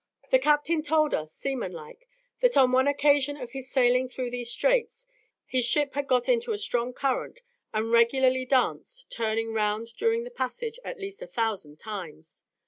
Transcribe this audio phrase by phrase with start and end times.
[0.31, 2.09] The captain told us, seaman like,
[2.39, 5.05] that on one occasion of his sailing through these Straits,
[5.45, 10.31] his ship had got into a strong current, and regularly danced, turning round during the
[10.31, 12.41] passage at least a thousand times!